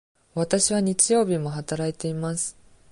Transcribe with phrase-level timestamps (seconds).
[0.33, 2.57] わたしは日曜日も働いています。